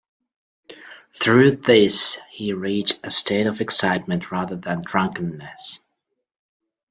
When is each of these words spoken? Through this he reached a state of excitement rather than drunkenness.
Through 1.13 1.57
this 1.57 2.19
he 2.31 2.53
reached 2.53 2.99
a 3.03 3.11
state 3.11 3.45
of 3.45 3.61
excitement 3.61 4.31
rather 4.31 4.55
than 4.55 4.81
drunkenness. 4.81 5.77